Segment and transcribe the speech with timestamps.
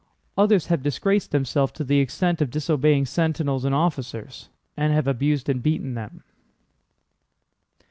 [0.35, 5.47] Others have disgraced themselves to the extent of disobeying sentinels and officers, and have abused
[5.47, 6.23] and beaten them."